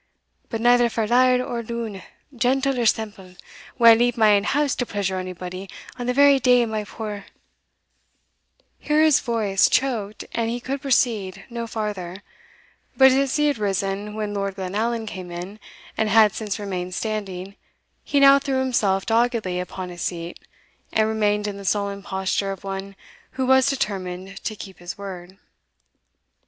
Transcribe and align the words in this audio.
But 0.49 0.61
neither 0.61 0.89
for 0.89 1.05
laird 1.05 1.41
or 1.41 1.61
loon, 1.61 2.01
gentle 2.35 2.79
or 2.79 2.87
semple, 2.87 3.35
will 3.77 3.91
I 3.91 3.93
leave 3.93 4.17
my 4.17 4.31
ain 4.31 4.45
house 4.45 4.73
to 4.77 4.85
pleasure 4.87 5.19
onybody 5.19 5.69
on 5.99 6.07
the 6.07 6.13
very 6.15 6.39
day 6.39 6.65
my 6.65 6.85
poor" 6.85 7.25
Here 8.79 9.03
his 9.03 9.19
voice 9.19 9.69
choked, 9.69 10.25
and 10.31 10.49
he 10.49 10.59
could 10.59 10.81
proceed 10.81 11.45
no 11.51 11.67
farther; 11.67 12.23
but 12.97 13.11
as 13.11 13.35
he 13.35 13.45
had 13.45 13.59
risen 13.59 14.15
when 14.15 14.33
Lord 14.33 14.55
Glenallan 14.55 15.05
came 15.05 15.29
in, 15.29 15.59
and 15.95 16.09
had 16.09 16.33
since 16.33 16.57
remained 16.57 16.95
standing, 16.95 17.55
he 18.03 18.19
now 18.19 18.39
threw 18.39 18.57
himself 18.57 19.05
doggedly 19.05 19.59
upon 19.59 19.91
a 19.91 19.99
seat, 19.99 20.39
and 20.91 21.07
remained 21.07 21.45
in 21.45 21.57
the 21.57 21.63
sullen 21.63 22.01
posture 22.01 22.51
of 22.51 22.63
one 22.63 22.95
who 23.33 23.45
was 23.45 23.69
determined 23.69 24.37
to 24.45 24.55
keep 24.55 24.79
his 24.79 24.97
word. 24.97 25.37